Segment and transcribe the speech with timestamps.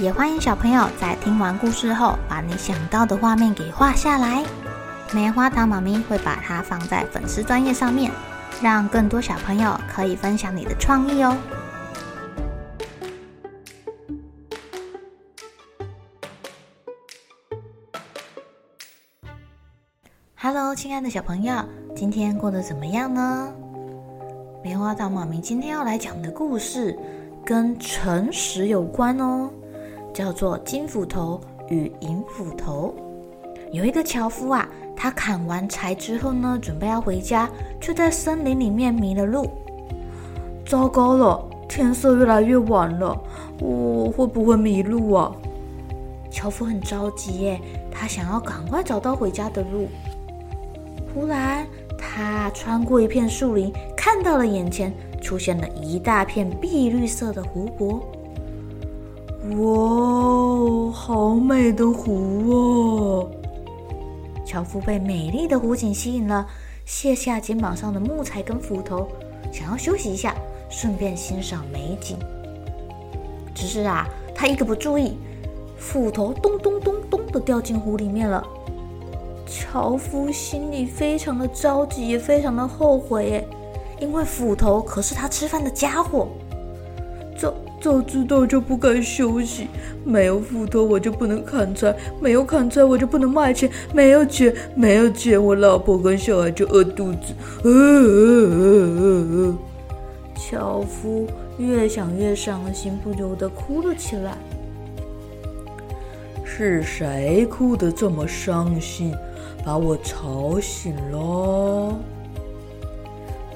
[0.00, 4.44] 也欢迎小朋友在听完故事后，把你想到的画面给画下来。
[5.12, 8.10] 棉花糖妈咪会把它放在粉丝专页上面，
[8.60, 11.36] 让更多小朋友可以分享你的创意哦。
[20.34, 21.54] Hello，亲爱的小朋友，
[21.94, 23.48] 今天过得怎么样呢？
[24.60, 26.98] 棉花糖妈咪今天要来讲的故事
[27.44, 29.48] 跟诚实有关哦，
[30.14, 32.94] 叫做《金斧头与银斧头》。
[33.72, 39.50] 有一个樵夫啊，他砍完柴之后呢，准备要回家，却在森林里面迷了路。
[40.64, 43.20] 糟糕了，天色越来越晚了，
[43.60, 45.34] 我会不会迷路啊？
[46.30, 49.88] 樵夫很着急耶，他想要赶快找到回家的路。
[51.12, 51.66] 忽然，
[51.98, 58.00] 他穿过一片树林，看到了眼前出现了一大片碧绿色的湖泊。
[59.50, 63.30] 哇，好美的湖哦！
[64.42, 66.46] 樵夫被美丽的湖景吸引了，
[66.86, 69.06] 卸下肩膀上的木材跟斧头，
[69.52, 70.34] 想要休息一下，
[70.70, 72.16] 顺便欣赏美景。
[73.54, 75.18] 只是啊，他一个不注意，
[75.76, 78.42] 斧头咚咚咚咚的掉进湖里面了。
[79.46, 83.48] 樵夫心里非常的着急，也非常的后悔耶，
[84.00, 86.28] 因为斧头可是他吃饭的家伙。
[87.84, 89.68] 早早知道就不该休息，
[90.06, 97.34] 没有斧头我就不能砍柴，没有砍柴我就不能卖钱，没有钱没有钱，我老婆跟小孩就饿肚子。
[97.62, 99.58] 呃呃呃呃呃，
[100.34, 101.26] 樵夫
[101.58, 104.32] 越想越伤心，不由得哭了起来。
[106.42, 109.14] 是谁哭得这么伤心？
[109.62, 111.94] 把我吵醒了！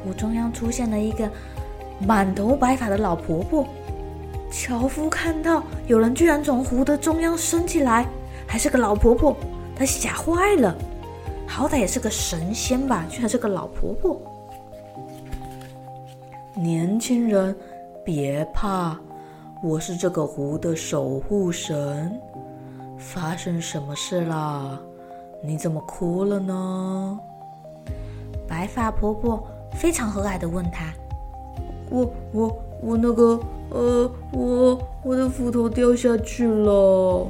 [0.04, 1.26] 湖中央出现了一个
[2.06, 3.66] 满头白发的老婆婆。
[4.50, 8.06] 樵夫看到有人居然从湖的中央升起来，
[8.47, 9.36] 还是个老婆婆，
[9.76, 10.75] 他吓坏了。
[11.47, 14.20] 好歹也是个神仙吧，居然是个老婆婆。
[16.54, 17.54] 年轻人，
[18.04, 18.98] 别怕，
[19.62, 22.20] 我是这个湖的守护神。
[22.98, 24.78] 发生什么事啦？
[25.41, 27.20] 你怎么哭了呢？
[28.48, 30.92] 白发婆婆非常和蔼地问他
[31.91, 33.40] ：“我我我那个
[33.70, 37.26] 呃，我我的斧头掉下去了。”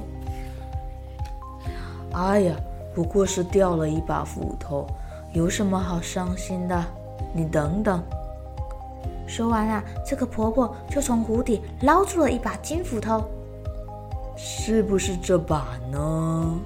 [2.12, 2.56] 哎呀，
[2.94, 4.86] 不过是掉了一把斧头，
[5.32, 6.84] 有什么好伤心的？
[7.32, 8.02] 你等等。
[9.26, 13.22] 说完啊，这个婆婆就从湖底捞出了一把金斧头。
[14.36, 16.58] 是不是这把呢？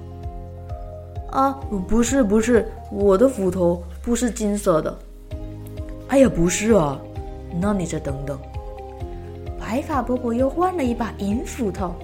[1.31, 4.97] 啊，不是不是，我的斧头不是金色的。
[6.07, 6.99] 哎呀，不是啊，
[7.59, 8.39] 那你再等等。
[9.73, 11.95] 白发婆婆又换了一把银斧头，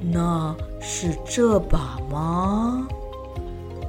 [0.00, 2.86] 那是这把吗？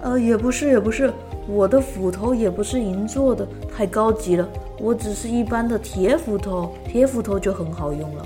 [0.02, 1.14] 呃，也不是也不是，
[1.48, 4.50] 我的斧头也不是银做的，太高级了。
[4.80, 8.26] 我只是一般的铁斧头，铁斧头就很好用了。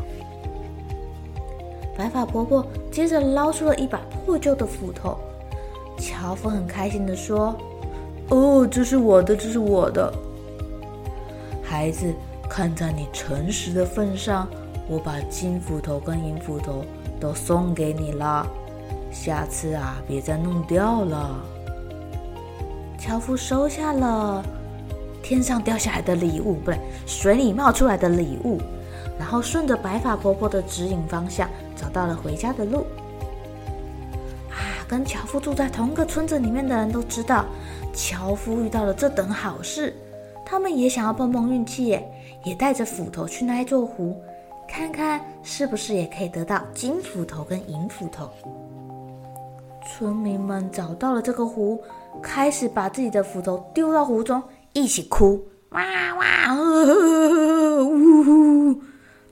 [1.98, 5.18] 白发婆婆接着捞出了一把破旧的斧头。
[5.98, 7.54] 樵夫很开心地说
[8.32, 10.14] ：“哦，这是我的，这是我的。
[11.62, 12.14] 孩子，
[12.50, 14.48] 看在你诚实的份上，
[14.88, 16.86] 我把金斧头跟银斧头
[17.20, 18.48] 都送给你了。
[19.12, 21.36] 下次啊，别再弄掉了。”
[22.98, 24.44] 樵夫收下了
[25.22, 28.60] 天上掉下来的礼物，不对，水里冒出来的礼物，
[29.20, 32.86] 然后顺着白发婆婆的指引方向，找到了回家的路。
[34.50, 34.58] 啊
[34.88, 37.46] 跟樵夫住在同个村子里面的人都知道，
[37.94, 39.96] 樵夫遇到了这等好事，
[40.46, 42.12] 他们也想要碰碰运气耶，
[42.46, 44.16] 也带着斧头去那一座湖，
[44.68, 48.30] 看看是不是也可以得到金斧头跟银斧头。
[49.88, 51.82] 村民们找到了这个湖，
[52.22, 54.42] 开始把自己的斧头丢到湖中，
[54.74, 55.82] 一起哭，哇
[56.16, 56.56] 哇，
[57.82, 58.82] 呜呼，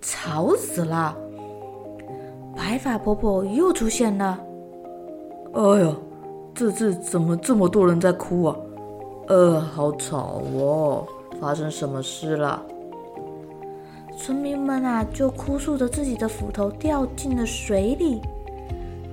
[0.02, 1.16] 吵死了！
[2.56, 4.40] 白发婆婆又出现了。
[5.54, 5.96] 哎呀，
[6.54, 8.56] 这次怎么这么多人在哭啊？
[9.28, 11.06] 呃，好吵哦！
[11.42, 12.62] 发生什么事了？
[14.26, 18.22] 村民们啊，就哭诉着自己的斧头掉进了水里。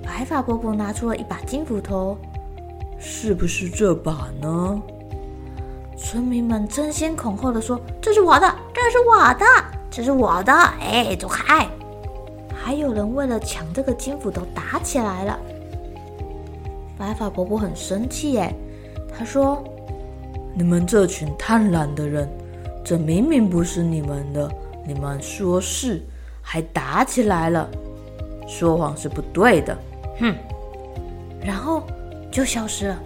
[0.01, 2.17] 白发伯伯拿出了一把金斧头，
[2.97, 4.81] 是不是这把呢？
[5.97, 9.45] 村民们争先恐后的说：“这是我的，这是我的，
[9.89, 11.67] 这是我的！”哎，走开！
[12.55, 15.37] 还有人为了抢这个金斧头打起来了。
[16.97, 18.55] 白发伯伯很生气，哎，
[19.13, 19.61] 他说
[20.55, 22.29] ：“你们这群贪婪的人，
[22.81, 24.49] 这明明不是你们的，
[24.85, 26.01] 你们说是，
[26.41, 27.69] 还打起来了，
[28.47, 29.77] 说谎是不对的。”
[30.19, 30.35] 哼，
[31.43, 31.83] 然后
[32.31, 32.99] 就消失了。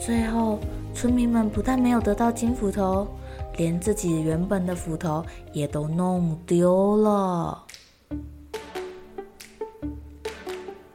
[0.00, 0.58] 最后，
[0.94, 3.06] 村民们不但没有得到金斧头，
[3.56, 7.64] 连自己原本的斧头也都弄丢了。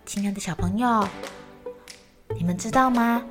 [0.05, 1.05] 亲爱的小朋友，
[2.35, 3.23] 你们知道吗？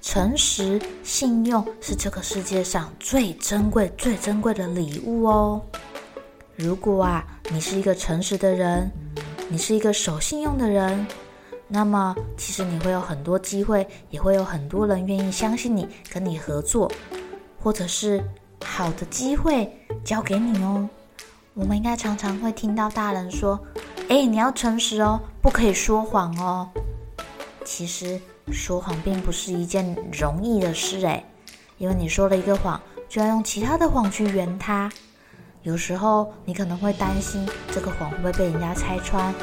[0.00, 5.60] 诚实、信用是这个世界上最珍贵、最珍贵的礼物哦。
[6.56, 8.90] 如果啊，你是一个诚实的人，
[9.48, 11.06] 你是一个守信用的人。
[11.66, 16.90] 那么，其实你会有很多机会，也会有很多人愿意相信你，跟你合作，
[17.62, 18.22] 或者是
[18.64, 19.70] 好的机会
[20.02, 20.88] 交给你哦。
[21.52, 23.60] 我们应该常常会听到大人说
[24.08, 26.70] ：“哎，你要诚实哦，不可以说谎哦。”
[27.66, 28.18] 其实
[28.52, 31.22] 说谎并不是一件容易的事哎，
[31.78, 34.90] 因为你说了一个谎，就要用其他的谎去圆它。
[35.62, 39.34] 有时候你可能会担心这个谎会不会被人家拆穿。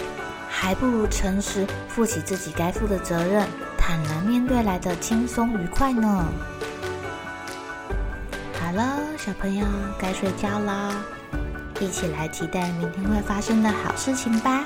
[0.47, 3.45] 还不如诚实，负起自己该负的责任，
[3.77, 6.25] 坦然面对来的轻松愉快呢。
[8.59, 9.65] 好了，小朋友
[9.99, 11.03] 该睡觉啦，
[11.81, 14.65] 一起来期待明天会发生的好事情吧。